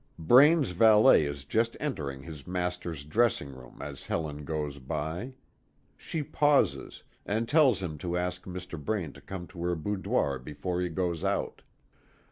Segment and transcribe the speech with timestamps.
[0.17, 5.33] Braine's valet is just entering his master's dressing room as Helen goes by.
[5.95, 8.83] She pauses, and tells him to ask Mr.
[8.83, 11.61] Braine to come to her boudoir before he goes out.